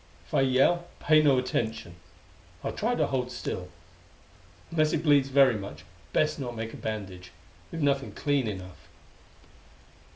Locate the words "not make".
6.39-6.73